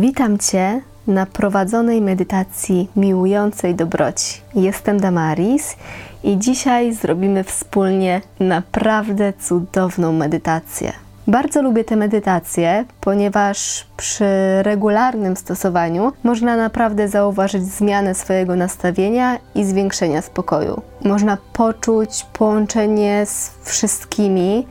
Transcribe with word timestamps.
Witam 0.00 0.38
Cię 0.38 0.80
na 1.06 1.26
prowadzonej 1.26 2.00
medytacji 2.00 2.88
miłującej 2.96 3.74
dobroci. 3.74 4.40
Jestem 4.54 5.00
Damaris 5.00 5.76
i 6.24 6.38
dzisiaj 6.38 6.94
zrobimy 6.94 7.44
wspólnie 7.44 8.20
naprawdę 8.40 9.32
cudowną 9.32 10.12
medytację. 10.12 10.92
Bardzo 11.26 11.62
lubię 11.62 11.84
te 11.84 11.96
medytacje, 11.96 12.84
ponieważ 13.00 13.86
przy 13.96 14.24
regularnym 14.62 15.36
stosowaniu 15.36 16.12
można 16.22 16.56
naprawdę 16.56 17.08
zauważyć 17.08 17.64
zmianę 17.64 18.14
swojego 18.14 18.56
nastawienia 18.56 19.38
i 19.54 19.64
zwiększenia 19.64 20.22
spokoju. 20.22 20.82
Można 21.04 21.38
poczuć 21.52 22.26
połączenie 22.32 23.26
z 23.26 23.50
wszystkimi, 23.64 24.66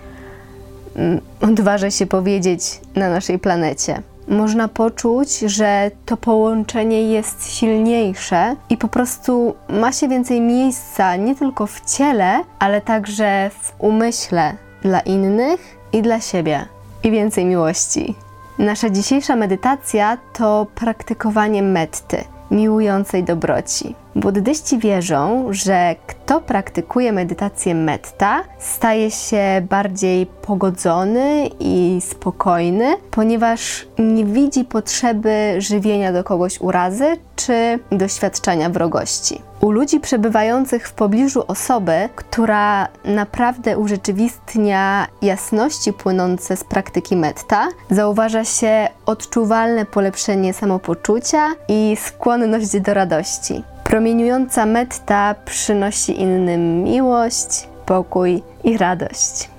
mm, 0.96 1.22
odważę 1.42 1.92
się 1.92 2.06
powiedzieć, 2.06 2.82
na 2.96 3.10
naszej 3.10 3.40
planecie 3.40 4.02
można 4.28 4.68
poczuć, 4.68 5.40
że 5.40 5.92
to 6.06 6.18
połączenie 6.18 7.04
jest 7.04 7.54
silniejsze 7.54 8.56
i 8.70 8.78
po 8.78 8.88
prostu 8.88 9.56
ma 9.70 9.92
się 9.92 10.08
więcej 10.08 10.42
miejsca 10.42 11.16
nie 11.16 11.36
tylko 11.36 11.68
w 11.68 11.82
ciele, 11.82 12.44
ale 12.60 12.82
także 12.82 13.52
w 13.62 13.74
umyśle 13.78 14.54
dla 14.82 15.00
innych 15.00 15.78
i 15.94 16.02
dla 16.02 16.20
siebie. 16.20 16.66
I 17.04 17.12
więcej 17.12 17.46
miłości. 17.46 18.16
Nasza 18.60 18.90
dzisiejsza 18.90 19.36
medytacja 19.36 20.18
to 20.34 20.68
praktykowanie 20.76 21.64
metty, 21.64 22.24
miłującej 22.52 23.24
dobroci. 23.24 24.05
Buddyści 24.16 24.80
wierzą, 24.80 25.48
że 25.50 25.96
kto 26.08 26.42
praktykuje 26.42 27.12
medytację 27.12 27.76
metta, 27.76 28.44
staje 28.60 29.12
się 29.12 29.68
bardziej 29.70 30.26
pogodzony 30.26 31.50
i 31.60 32.02
spokojny, 32.02 32.96
ponieważ 33.12 33.88
nie 34.00 34.26
widzi 34.26 34.64
potrzeby 34.64 35.56
żywienia 35.58 36.14
do 36.14 36.24
kogoś 36.24 36.62
urazy 36.62 37.18
czy 37.36 37.80
doświadczania 37.92 38.70
wrogości. 38.70 39.42
U 39.62 39.72
ludzi 39.72 40.00
przebywających 40.00 40.88
w 40.88 40.94
pobliżu 40.94 41.44
osoby, 41.48 42.10
która 42.16 42.88
naprawdę 43.06 43.78
urzeczywistnia 43.78 45.08
jasności 45.22 45.94
płynące 45.94 46.58
z 46.58 46.64
praktyki 46.64 47.16
metta, 47.16 47.68
zauważa 47.90 48.46
się 48.46 48.88
odczuwalne 49.06 49.86
polepszenie 49.86 50.54
samopoczucia 50.54 51.52
i 51.68 51.98
skłonność 52.00 52.80
do 52.80 52.94
radości. 52.94 53.64
Promieniująca 53.96 54.66
metta 54.66 55.36
przynosi 55.46 56.22
innym 56.22 56.84
miłość, 56.84 57.68
pokój 57.86 58.44
i 58.64 58.78
radość. 58.78 59.50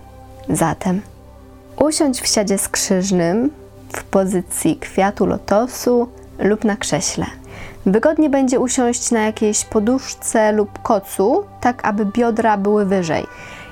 Zatem 0.49 1.01
usiądź 1.81 2.21
w 2.21 2.27
siadzie 2.27 2.59
skrzyżnym 2.59 3.51
w 3.93 4.05
pozycji 4.05 4.77
kwiatu 4.77 5.27
lotosu 5.27 6.09
lub 6.39 6.65
na 6.65 6.77
krześle. 6.77 7.27
Wygodnie 7.87 8.31
będzie 8.31 8.61
usiąść 8.61 9.11
na 9.11 9.21
jakiejś 9.21 9.65
poduszce 9.65 10.53
lub 10.53 10.83
kocu, 10.83 11.45
tak 11.61 11.87
aby 11.87 12.05
biodra 12.05 12.57
były 12.57 12.85
wyżej. 12.87 13.27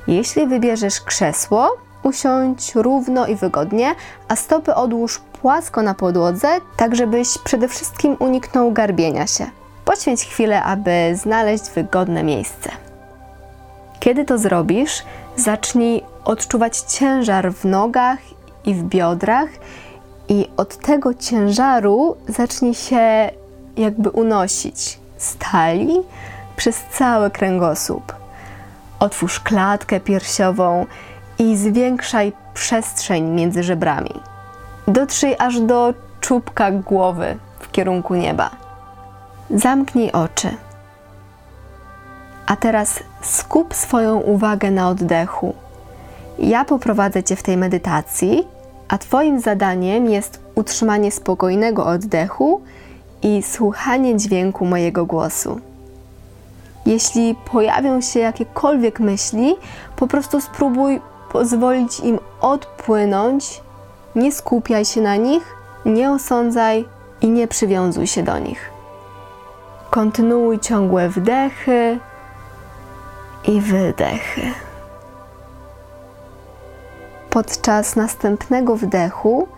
Jeśli 0.06 0.46
wybierzesz 0.46 1.00
krzesło, 1.00 1.76
usiądź 2.02 2.74
równo 2.74 3.26
i 3.26 3.36
wygodnie, 3.36 3.94
a 4.28 4.36
stopy 4.36 4.74
odłóż 4.74 5.20
płasko 5.42 5.82
na 5.82 5.94
podłodze, 5.94 6.48
tak 6.76 6.96
żebyś 6.96 7.38
przede 7.38 7.68
wszystkim 7.68 8.16
uniknął 8.18 8.72
garbienia 8.72 9.26
się. 9.26 9.63
Poświęć 9.94 10.24
chwilę, 10.24 10.62
aby 10.62 11.16
znaleźć 11.16 11.70
wygodne 11.70 12.22
miejsce. 12.22 12.70
Kiedy 14.00 14.24
to 14.24 14.38
zrobisz, 14.38 15.02
zacznij 15.36 16.02
odczuwać 16.24 16.78
ciężar 16.78 17.52
w 17.52 17.64
nogach 17.64 18.18
i 18.64 18.74
w 18.74 18.82
biodrach, 18.82 19.48
i 20.28 20.48
od 20.56 20.76
tego 20.76 21.14
ciężaru 21.14 22.16
zacznij 22.28 22.74
się 22.74 23.30
jakby 23.76 24.10
unosić 24.10 24.98
z 25.16 25.36
talii 25.36 26.00
przez 26.56 26.82
cały 26.92 27.30
kręgosłup. 27.30 28.12
Otwórz 29.00 29.40
klatkę 29.40 30.00
piersiową 30.00 30.86
i 31.38 31.56
zwiększaj 31.56 32.32
przestrzeń 32.54 33.24
między 33.24 33.62
żebrami. 33.62 34.20
Dotrzyj 34.88 35.36
aż 35.38 35.60
do 35.60 35.94
czubka 36.20 36.70
głowy 36.70 37.36
w 37.60 37.70
kierunku 37.70 38.14
nieba. 38.14 38.63
Zamknij 39.50 40.12
oczy. 40.12 40.48
A 42.46 42.56
teraz 42.56 43.00
skup 43.22 43.74
swoją 43.74 44.20
uwagę 44.20 44.70
na 44.70 44.88
oddechu. 44.88 45.54
Ja 46.38 46.64
poprowadzę 46.64 47.22
Cię 47.22 47.36
w 47.36 47.42
tej 47.42 47.56
medytacji, 47.56 48.48
a 48.88 48.98
Twoim 48.98 49.40
zadaniem 49.40 50.10
jest 50.10 50.40
utrzymanie 50.54 51.12
spokojnego 51.12 51.86
oddechu 51.86 52.62
i 53.22 53.42
słuchanie 53.42 54.16
dźwięku 54.16 54.66
mojego 54.66 55.06
głosu. 55.06 55.60
Jeśli 56.86 57.34
pojawią 57.52 58.00
się 58.00 58.20
jakiekolwiek 58.20 59.00
myśli, 59.00 59.54
po 59.96 60.06
prostu 60.06 60.40
spróbuj 60.40 61.00
pozwolić 61.32 62.00
im 62.00 62.18
odpłynąć, 62.40 63.62
nie 64.16 64.32
skupiaj 64.32 64.84
się 64.84 65.00
na 65.00 65.16
nich, 65.16 65.54
nie 65.84 66.10
osądzaj 66.10 66.84
i 67.20 67.28
nie 67.28 67.48
przywiązuj 67.48 68.06
się 68.06 68.22
do 68.22 68.38
nich. 68.38 68.73
Kontynuuj 69.94 70.58
ciągłe 70.58 71.08
wdechy 71.08 71.98
i 73.44 73.60
wydechy. 73.60 74.42
Podczas 77.30 77.96
następnego 77.96 78.76
wdechu 78.76 79.48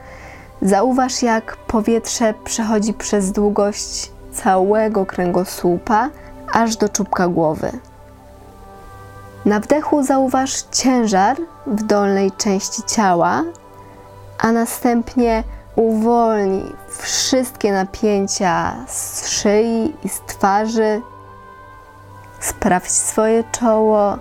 Zauważ, 0.62 1.22
jak 1.22 1.56
powietrze 1.56 2.34
przechodzi 2.44 2.94
przez 2.94 3.32
długość 3.32 4.12
całego 4.32 5.06
kręgosłupa 5.06 6.10
aż 6.52 6.76
do 6.76 6.88
czubka 6.88 7.28
głowy. 7.28 7.72
Na 9.44 9.60
wdechu 9.60 10.02
zauważ 10.02 10.62
ciężar 10.62 11.36
w 11.66 11.82
dolnej 11.82 12.32
części 12.32 12.82
ciała, 12.82 13.42
a 14.38 14.52
następnie 14.52 15.44
uwolnij 15.76 16.72
wszystkie 16.88 17.72
napięcia 17.72 18.74
z 18.88 19.28
szyi 19.28 19.94
i 20.04 20.08
z 20.08 20.20
twarzy. 20.20 21.02
Sprawdź 22.40 22.90
swoje 22.90 23.44
czoło, 23.52 24.18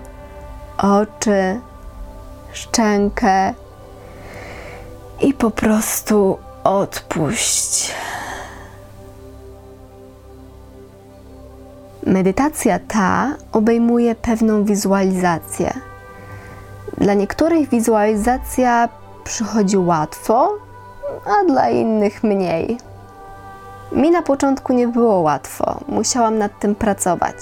oczy, 0.78 1.60
szczękę 2.52 3.54
i 5.20 5.34
po 5.34 5.50
prostu 5.50 6.38
odpuść. 6.64 7.94
Medytacja 12.06 12.78
ta 12.78 13.36
obejmuje 13.52 14.14
pewną 14.14 14.64
wizualizację. 14.64 15.72
Dla 16.98 17.14
niektórych 17.14 17.68
wizualizacja 17.68 18.88
przychodzi 19.24 19.78
łatwo, 19.78 20.65
a 21.26 21.44
dla 21.44 21.70
innych 21.70 22.24
mniej. 22.24 22.78
Mi 23.92 24.10
na 24.10 24.22
początku 24.22 24.72
nie 24.72 24.88
było 24.88 25.20
łatwo, 25.20 25.80
musiałam 25.88 26.38
nad 26.38 26.58
tym 26.58 26.74
pracować. 26.74 27.36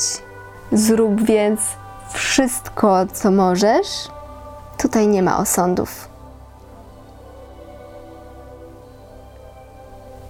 Zrób 0.72 1.22
więc 1.22 1.60
wszystko, 2.12 3.06
co 3.12 3.30
możesz. 3.30 3.86
Tutaj 4.78 5.08
nie 5.08 5.22
ma 5.22 5.38
osądów. 5.38 6.08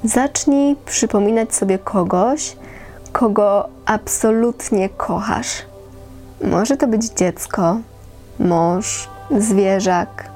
Zacznij 0.04 0.76
przypominać 0.76 1.54
sobie 1.54 1.78
kogoś, 1.78 2.56
kogo 3.12 3.68
absolutnie 3.86 4.88
kochasz. 4.88 5.62
Może 6.44 6.76
to 6.76 6.86
być 6.86 7.04
dziecko, 7.04 7.76
mąż, 8.38 9.08
zwierzak, 9.38 10.30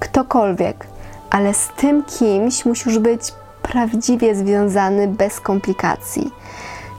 ktokolwiek, 0.00 0.86
ale 1.30 1.54
z 1.54 1.68
tym 1.68 2.04
kimś 2.04 2.64
musisz 2.64 2.98
być 2.98 3.22
prawdziwie 3.62 4.34
związany 4.34 5.08
bez 5.08 5.40
komplikacji. 5.40 6.30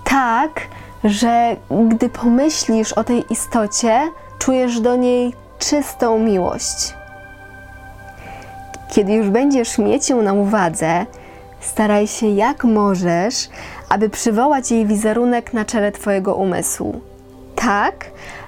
Tak, 0.04 0.62
że 1.04 1.56
gdy 1.90 2.10
pomyślisz 2.10 2.94
o 2.94 3.04
tej 3.04 3.34
istocie, 3.34 4.02
czujesz 4.40 4.80
do 4.80 4.96
niej 4.96 5.34
czystą 5.60 6.20
miłość. 6.20 6.94
Kiedy 8.90 9.14
już 9.14 9.30
będziesz 9.30 9.78
mieć 9.78 10.10
ją 10.10 10.22
na 10.22 10.34
uwadze, 10.34 11.06
Staraj 11.62 12.08
się 12.08 12.28
jak 12.28 12.64
możesz, 12.64 13.50
aby 13.90 14.10
przywołać 14.10 14.72
jej 14.72 14.86
wizerunek 14.86 15.54
na 15.54 15.66
czele 15.66 15.92
Twojego 15.92 16.36
umysłu. 16.36 17.02
Tak, 17.56 18.06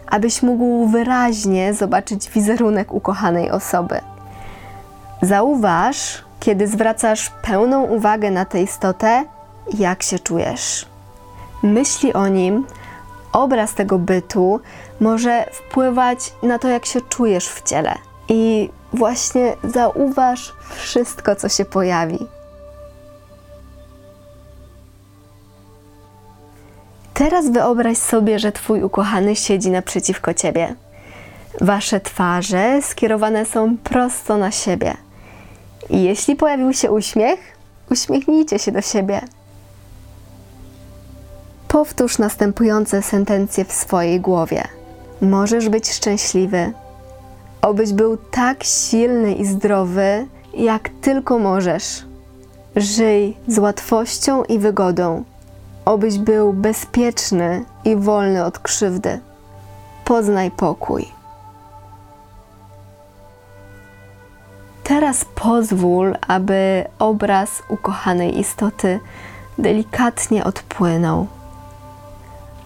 abyś 0.08 0.42
mógł 0.44 0.88
wyraźnie 0.88 1.74
zobaczyć 1.74 2.30
wizerunek 2.30 2.94
ukochanej 2.94 3.52
osoby. 3.52 4.00
Zauważ, 5.24 6.24
kiedy 6.40 6.68
zwracasz 6.68 7.32
pełną 7.42 7.84
uwagę 7.84 8.32
na 8.32 8.46
tę 8.46 8.62
istotę, 8.62 9.26
jak 9.74 10.04
się 10.04 10.20
czujesz. 10.20 10.86
Myśli 11.64 12.14
o 12.14 12.28
nim, 12.28 12.66
obraz 13.34 13.74
tego 13.74 14.00
bytu 14.00 14.60
może 15.00 15.46
wpływać 15.52 16.34
na 16.44 16.60
to, 16.60 16.68
jak 16.68 16.86
się 16.86 17.02
czujesz 17.02 17.48
w 17.48 17.62
ciele. 17.62 17.96
I 18.30 18.70
właśnie 18.94 19.56
zauważ 19.64 20.54
wszystko, 20.76 21.36
co 21.36 21.50
się 21.50 21.66
pojawi. 21.66 22.20
Teraz 27.14 27.50
wyobraź 27.50 27.98
sobie, 27.98 28.40
że 28.40 28.52
twój 28.52 28.84
ukochany 28.84 29.36
siedzi 29.36 29.72
naprzeciwko 29.72 30.34
ciebie. 30.34 30.76
Wasze 31.62 32.00
twarze 32.00 32.82
skierowane 32.82 33.46
są 33.46 33.78
prosto 33.78 34.38
na 34.38 34.52
siebie 34.52 34.98
jeśli 35.90 36.36
pojawił 36.36 36.74
się 36.74 36.92
uśmiech, 36.92 37.40
uśmiechnijcie 37.92 38.60
się 38.60 38.72
do 38.72 38.82
siebie. 38.82 39.22
Powtórz 41.68 42.18
następujące 42.18 43.02
sentencje 43.02 43.66
w 43.66 43.74
swojej 43.74 44.22
głowie. 44.22 44.64
Możesz 45.22 45.70
być 45.70 45.94
szczęśliwy. 45.94 46.74
Obyś 47.62 47.94
był 47.94 48.18
tak 48.18 48.64
silny 48.64 49.34
i 49.34 49.46
zdrowy, 49.46 50.28
jak 50.54 50.90
tylko 51.02 51.40
możesz. 51.40 52.06
Żyj 52.76 53.38
z 53.48 53.60
łatwością 53.60 54.44
i 54.44 54.60
wygodą. 54.60 55.24
Obyś 55.86 56.18
był 56.18 56.54
bezpieczny 56.54 57.66
i 57.86 57.96
wolny 57.96 58.46
od 58.46 58.60
krzywdy. 58.60 59.20
Poznaj 60.06 60.52
pokój. 60.52 61.23
Teraz 64.94 65.26
pozwól, 65.26 66.14
aby 66.28 66.86
obraz 67.00 67.64
ukochanej 67.70 68.40
istoty 68.40 69.00
delikatnie 69.58 70.44
odpłynął. 70.44 71.28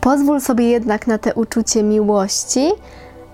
Pozwól 0.01 0.41
sobie 0.41 0.69
jednak 0.69 1.07
na 1.07 1.17
te 1.17 1.33
uczucie 1.33 1.83
miłości, 1.83 2.71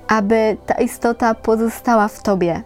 aby 0.08 0.58
ta 0.66 0.74
istota 0.74 1.34
pozostała 1.34 2.08
w 2.08 2.24
tobie. 2.24 2.62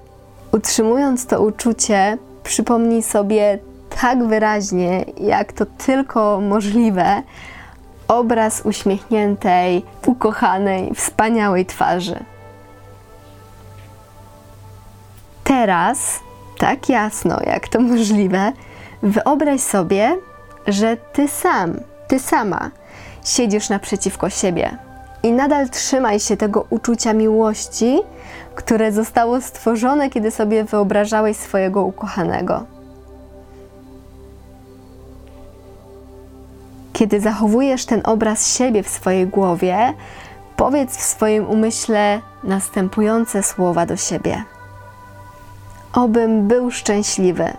Utrzymując 0.51 1.25
to 1.25 1.41
uczucie, 1.41 2.17
przypomnij 2.43 3.03
sobie 3.03 3.59
tak 4.01 4.27
wyraźnie, 4.27 5.05
jak 5.17 5.53
to 5.53 5.65
tylko 5.65 6.41
możliwe, 6.41 7.23
obraz 8.07 8.61
uśmiechniętej, 8.65 9.85
ukochanej, 10.05 10.91
wspaniałej 10.95 11.65
twarzy. 11.65 12.36
Teraz, 15.67 16.19
tak 16.57 16.89
jasno 16.89 17.39
jak 17.45 17.67
to 17.67 17.79
możliwe, 17.81 18.51
wyobraź 19.03 19.61
sobie, 19.61 20.17
że 20.67 20.97
ty 20.97 21.27
sam, 21.27 21.73
ty 22.07 22.19
sama 22.19 22.71
siedzisz 23.25 23.69
naprzeciwko 23.69 24.29
siebie 24.29 24.77
i 25.23 25.31
nadal 25.31 25.69
trzymaj 25.69 26.19
się 26.19 26.37
tego 26.37 26.65
uczucia 26.69 27.13
miłości, 27.13 27.99
które 28.55 28.91
zostało 28.91 29.41
stworzone, 29.41 30.09
kiedy 30.09 30.31
sobie 30.31 30.63
wyobrażałeś 30.63 31.37
swojego 31.37 31.83
ukochanego. 31.83 32.65
Kiedy 36.93 37.19
zachowujesz 37.19 37.85
ten 37.85 38.01
obraz 38.03 38.57
siebie 38.57 38.83
w 38.83 38.89
swojej 38.89 39.27
głowie, 39.27 39.93
powiedz 40.57 40.97
w 40.97 41.01
swoim 41.01 41.47
umyśle 41.47 42.21
następujące 42.43 43.43
słowa 43.43 43.85
do 43.85 43.97
siebie. 43.97 44.56
Obym 45.97 46.47
był 46.47 46.71
szczęśliwy. 46.71 47.53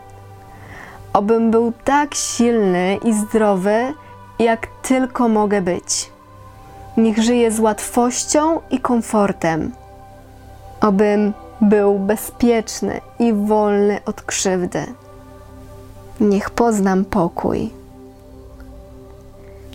Obym 1.12 1.50
był 1.50 1.73
tak 1.85 2.14
silny 2.14 2.99
i 3.05 3.12
zdrowy, 3.14 3.94
jak 4.38 4.67
tylko 4.67 5.29
mogę 5.29 5.62
być. 5.62 6.11
Niech 6.96 7.19
żyję 7.19 7.50
z 7.50 7.61
łatwością 7.61 8.61
i 8.70 8.81
komfortem. 8.81 9.73
Obym 10.81 11.32
był 11.61 11.99
bezpieczny 11.99 13.00
i 13.19 13.32
wolny 13.32 14.00
od 14.06 14.23
krzywdy. 14.23 14.87
Niech 16.20 16.50
poznam 16.50 17.05
pokój. 17.05 17.70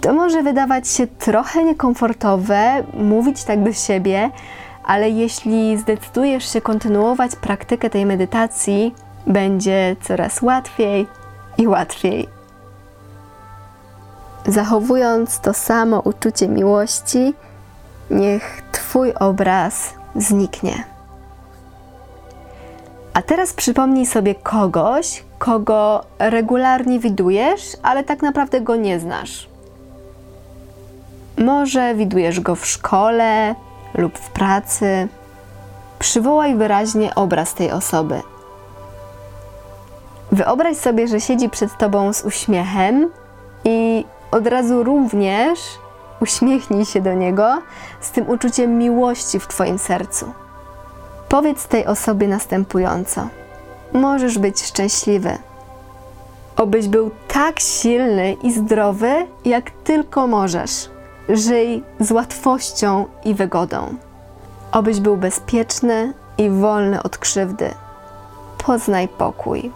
To 0.01 0.13
może 0.13 0.43
wydawać 0.43 0.87
się 0.87 1.07
trochę 1.07 1.63
niekomfortowe 1.63 2.83
mówić 2.93 3.43
tak 3.43 3.63
do 3.63 3.73
siebie, 3.73 4.31
ale 4.83 5.09
jeśli 5.09 5.77
zdecydujesz 5.77 6.53
się 6.53 6.61
kontynuować 6.61 7.35
praktykę 7.35 7.89
tej 7.89 8.05
medytacji, 8.05 8.95
będzie 9.27 9.95
coraz 10.01 10.41
łatwiej 10.41 11.07
i 11.57 11.67
łatwiej. 11.67 12.27
Zachowując 14.47 15.39
to 15.39 15.53
samo 15.53 15.99
uczucie 15.99 16.47
miłości, 16.47 17.33
niech 18.09 18.63
Twój 18.71 19.13
obraz 19.13 19.93
zniknie. 20.15 20.83
A 23.13 23.21
teraz 23.21 23.53
przypomnij 23.53 24.05
sobie 24.05 24.35
kogoś, 24.35 25.23
kogo 25.37 26.03
regularnie 26.19 26.99
widujesz, 26.99 27.61
ale 27.83 28.03
tak 28.03 28.21
naprawdę 28.21 28.61
go 28.61 28.75
nie 28.75 28.99
znasz. 28.99 29.49
Może 31.37 31.95
widujesz 31.95 32.39
go 32.39 32.55
w 32.55 32.65
szkole 32.65 33.55
lub 33.95 34.17
w 34.17 34.29
pracy. 34.29 35.07
Przywołaj 35.99 36.55
wyraźnie 36.55 37.15
obraz 37.15 37.53
tej 37.53 37.71
osoby. 37.71 38.21
Wyobraź 40.31 40.77
sobie, 40.77 41.07
że 41.07 41.21
siedzi 41.21 41.49
przed 41.49 41.77
tobą 41.77 42.13
z 42.13 42.25
uśmiechem 42.25 43.09
i 43.65 44.05
od 44.31 44.47
razu 44.47 44.83
również 44.83 45.59
uśmiechnij 46.19 46.85
się 46.85 47.01
do 47.01 47.13
niego 47.13 47.61
z 48.01 48.11
tym 48.11 48.29
uczuciem 48.29 48.77
miłości 48.77 49.39
w 49.39 49.47
twoim 49.47 49.79
sercu. 49.79 50.33
Powiedz 51.29 51.67
tej 51.67 51.85
osobie 51.85 52.27
następująco: 52.27 53.27
Możesz 53.93 54.37
być 54.37 54.61
szczęśliwy. 54.61 55.37
Obyś 56.57 56.87
był 56.87 57.11
tak 57.27 57.59
silny 57.59 58.33
i 58.33 58.51
zdrowy, 58.51 59.27
jak 59.45 59.71
tylko 59.71 60.27
możesz. 60.27 60.89
Żyj 61.29 61.83
z 61.99 62.11
łatwością 62.11 63.05
i 63.25 63.33
wygodą. 63.33 63.95
Obyś 64.71 64.99
był 64.99 65.17
bezpieczny 65.17 66.13
i 66.37 66.49
wolny 66.49 67.03
od 67.03 67.17
krzywdy. 67.17 67.73
Poznaj 68.65 69.07
pokój. 69.07 69.71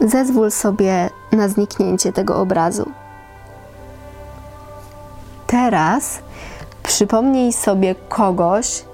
Zezwól 0.00 0.50
sobie 0.50 1.10
na 1.32 1.48
zniknięcie 1.48 2.12
tego 2.12 2.36
obrazu. 2.36 2.90
Teraz 5.46 6.18
przypomnij 6.82 7.52
sobie 7.52 7.94
kogoś, 7.94 8.84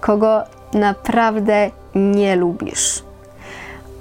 kogo 0.00 0.42
naprawdę 0.72 1.70
nie 1.94 2.36
lubisz 2.36 3.03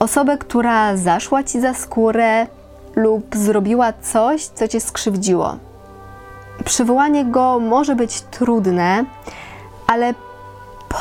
osobę, 0.04 0.38
która 0.38 0.98
zaszła 0.98 1.44
ci 1.44 1.62
za 1.62 1.74
skórę 1.74 2.48
lub 2.96 3.36
zrobiła 3.36 3.94
coś, 4.02 4.46
co 4.46 4.68
cię 4.68 4.82
skrzywdziło. 4.82 5.56
Przywołanie 6.66 7.26
go 7.26 7.60
może 7.60 7.96
być 7.96 8.22
trudne, 8.22 9.06
ale 9.88 10.14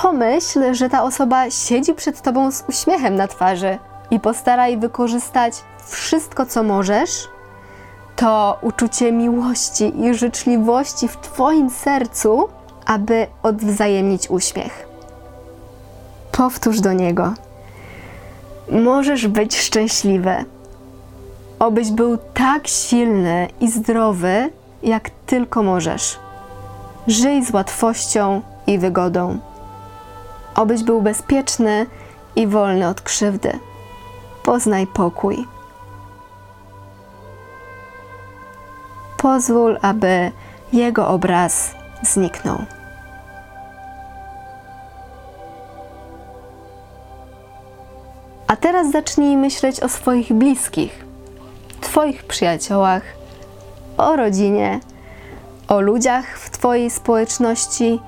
pomyśl, 0.02 0.74
że 0.74 0.88
ta 0.88 1.02
osoba 1.02 1.50
siedzi 1.50 1.94
przed 1.94 2.22
tobą 2.22 2.52
z 2.52 2.64
uśmiechem 2.68 3.14
na 3.14 3.28
twarzy 3.28 3.78
i 4.10 4.20
postaraj 4.20 4.78
wykorzystać 4.78 5.54
wszystko, 5.86 6.46
co 6.46 6.62
możesz, 6.62 7.28
to 8.16 8.58
uczucie 8.62 9.12
miłości 9.12 10.04
i 10.04 10.14
życzliwości 10.14 11.08
w 11.08 11.16
Twoim 11.16 11.70
sercu, 11.70 12.48
aby 12.86 13.26
odwzajemnić 13.42 14.30
uśmiech. 14.30 14.88
Powtórz 16.32 16.80
do 16.80 16.92
niego 16.92 17.34
możesz 18.70 19.26
być 19.26 19.58
szczęśliwy. 19.58 20.44
Obyś 21.58 21.90
był 21.90 22.18
tak 22.34 22.68
silny 22.68 23.48
i 23.60 23.70
zdrowy, 23.70 24.50
jak 24.82 25.10
tylko 25.10 25.62
możesz. 25.62 26.18
Żyj 27.06 27.44
z 27.44 27.50
łatwością 27.50 28.42
i 28.66 28.78
wygodą. 28.78 29.38
Obyś 30.54 30.82
był 30.82 31.02
bezpieczny 31.02 31.86
i 32.36 32.46
wolny 32.46 32.88
od 32.88 33.00
krzywdy. 33.00 33.58
Poznaj 34.42 34.86
pokój. 34.86 35.46
Pozwól, 39.16 39.78
aby 39.82 40.30
jego 40.72 41.08
obraz 41.08 41.74
zniknął. 42.02 42.58
Teraz 48.62 48.90
zacznij 48.90 49.36
myśleć 49.36 49.80
o 49.80 49.88
swoich 49.88 50.32
bliskich, 50.32 51.04
Twoich 51.80 52.24
przyjaciołach, 52.24 53.02
o 53.96 54.16
rodzinie, 54.16 54.80
o 55.68 55.80
ludziach 55.80 56.38
w 56.38 56.50
Twojej 56.50 56.90
społeczności 56.90 58.00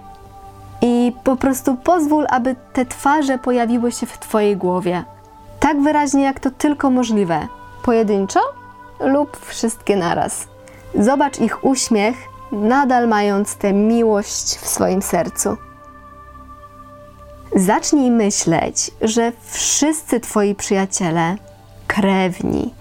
i 0.80 1.12
po 1.24 1.36
prostu 1.36 1.74
pozwól, 1.74 2.26
aby 2.30 2.56
te 2.72 2.86
twarze 2.86 3.38
pojawiły 3.38 3.92
się 3.92 4.06
w 4.06 4.18
Twojej 4.18 4.56
głowie. 4.56 5.04
Tak 5.60 5.82
wyraźnie, 5.82 6.22
jak 6.22 6.40
to 6.40 6.50
tylko 6.50 6.90
możliwe. 6.90 7.48
Pojedynczo 7.82 8.40
lub 9.00 9.46
wszystkie 9.46 9.96
naraz. 9.96 10.46
Zobacz 10.98 11.38
ich 11.38 11.64
uśmiech, 11.64 12.16
nadal 12.52 13.08
mając 13.08 13.56
tę 13.56 13.72
miłość 13.72 14.58
w 14.58 14.68
swoim 14.68 15.02
sercu. 15.02 15.56
Zacznij 17.56 18.10
myśleć, 18.10 18.90
że 19.00 19.32
wszyscy 19.50 20.20
Twoi 20.20 20.54
przyjaciele, 20.54 21.36
krewni 21.86 22.74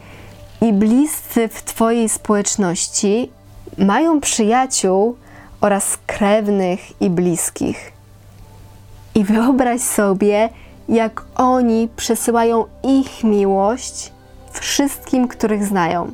i 0.61 0.73
bliscy 0.73 1.47
w 1.47 1.63
Twojej 1.63 2.09
społeczności 2.09 3.31
mają 3.77 4.21
przyjaciół 4.21 5.15
oraz 5.61 5.97
krewnych 6.07 7.01
i 7.01 7.09
bliskich. 7.09 7.91
I 9.15 9.23
wyobraź 9.23 9.81
sobie, 9.81 10.49
jak 10.89 11.25
oni 11.35 11.89
przesyłają 11.95 12.65
ich 12.83 13.23
miłość 13.23 14.11
wszystkim, 14.51 15.27
których 15.27 15.65
znają. 15.65 16.11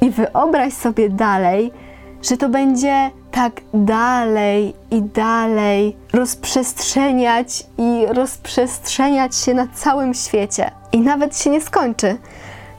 I 0.00 0.10
wyobraź 0.10 0.72
sobie 0.72 1.10
dalej, 1.10 1.72
że 2.22 2.36
to 2.36 2.48
będzie 2.48 3.10
tak 3.30 3.60
dalej 3.74 4.74
i 4.90 5.02
dalej 5.02 5.96
rozprzestrzeniać 6.12 7.66
i 7.78 8.06
rozprzestrzeniać 8.08 9.36
się 9.36 9.54
na 9.54 9.66
całym 9.74 10.14
świecie. 10.14 10.70
I 10.92 11.00
nawet 11.00 11.38
się 11.38 11.50
nie 11.50 11.60
skończy. 11.60 12.16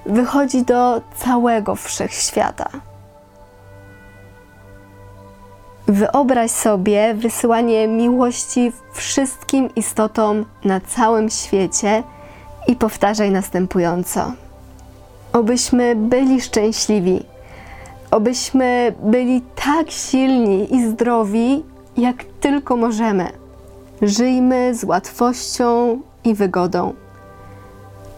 Wychodzi 0.06 0.64
do 0.66 1.02
całego 1.18 1.76
wszechświata. 1.76 2.70
Wyobraź 5.88 6.52
sobie 6.52 7.14
wysyłanie 7.14 7.88
miłości 7.88 8.72
wszystkim 8.94 9.76
istotom 9.76 10.46
na 10.64 10.80
całym 10.80 11.30
świecie 11.30 12.04
i 12.68 12.76
powtarzaj 12.76 13.32
następująco. 13.32 14.32
Obyśmy 15.34 15.96
byli 15.96 16.42
szczęśliwi, 16.42 17.26
obyśmy 18.12 18.94
byli 19.04 19.42
tak 19.56 19.92
silni 19.92 20.76
i 20.76 20.90
zdrowi, 20.90 21.64
jak 21.98 22.24
tylko 22.24 22.78
możemy. 22.78 23.30
Żyjmy 24.02 24.76
z 24.76 24.84
łatwością 24.84 26.00
i 26.24 26.34
wygodą. 26.34 26.94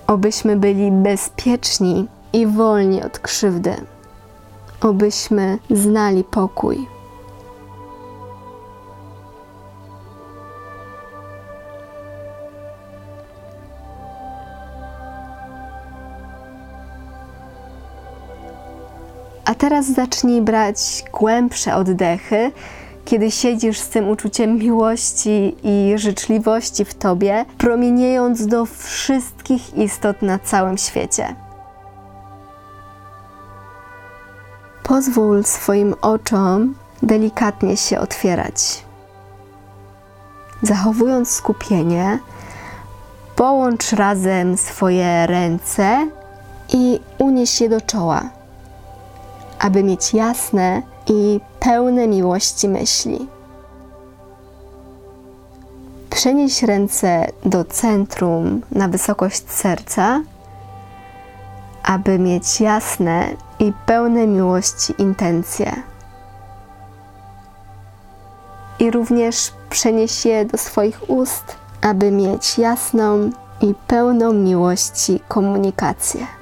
Obyśmy 0.08 0.58
byli 0.58 0.92
bezpieczni 0.92 2.08
i 2.34 2.48
wolni 2.48 3.04
od 3.04 3.20
krzywdy. 3.20 3.76
Obyśmy 4.82 5.58
znali 5.70 6.24
pokój. 6.24 6.88
A 19.51 19.55
teraz 19.55 19.86
zacznij 19.86 20.41
brać 20.41 21.03
głębsze 21.13 21.75
oddechy, 21.75 22.51
kiedy 23.05 23.31
siedzisz 23.31 23.79
z 23.79 23.89
tym 23.89 24.10
uczuciem 24.10 24.58
miłości 24.58 25.55
i 25.63 25.93
życzliwości 25.96 26.86
w 26.86 26.93
tobie, 26.93 27.46
promieniejąc 27.58 28.48
do 28.48 28.65
wszystkich 28.65 29.77
istot 29.77 30.22
na 30.22 30.39
całym 30.39 30.77
świecie. 30.77 31.36
Pozwól 34.84 35.43
swoim 35.43 35.96
oczom 36.01 36.75
delikatnie 37.03 37.77
się 37.77 38.00
otwierać. 38.00 38.84
Zachowując 40.62 41.31
skupienie, 41.31 42.20
połącz 43.36 43.91
razem 43.91 44.58
swoje 44.58 45.27
ręce 45.27 46.08
i 46.74 47.00
unieś 47.17 47.62
je 47.62 47.70
do 47.70 47.81
czoła 47.81 48.41
aby 49.62 49.84
mieć 49.84 50.13
jasne 50.13 50.82
i 51.08 51.39
pełne 51.60 52.08
miłości 52.08 52.70
myśli. 52.70 53.27
Przenieś 56.10 56.63
ręce 56.63 57.27
do 57.46 57.65
centrum 57.65 58.62
na 58.72 58.88
wysokość 58.88 59.50
serca, 59.50 60.22
aby 61.84 62.20
mieć 62.20 62.62
jasne 62.62 63.25
i 63.60 63.74
pełne 63.86 64.27
miłości 64.27 64.94
intencje. 64.98 65.72
I 68.80 68.91
również 68.91 69.51
przenieś 69.70 70.25
je 70.25 70.46
do 70.46 70.58
swoich 70.58 71.10
ust, 71.10 71.56
aby 71.82 72.12
mieć 72.12 72.58
jasną 72.58 73.30
i 73.62 73.74
pełną 73.88 74.34
miłości 74.34 75.20
komunikację. 75.27 76.41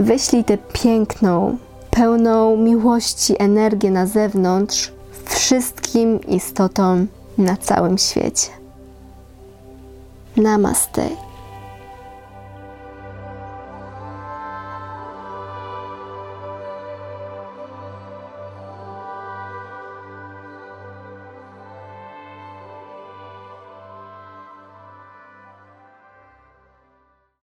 Wyślij 0.00 0.44
tę 0.44 0.58
piękną, 0.58 1.58
pełną 1.90 2.56
miłości 2.56 3.34
energię 3.38 3.90
na 3.90 4.06
zewnątrz 4.06 4.92
wszystkim 5.24 6.20
istotom 6.20 7.06
na 7.38 7.56
całym 7.56 7.98
świecie. 7.98 8.48
Namaste. 10.36 11.29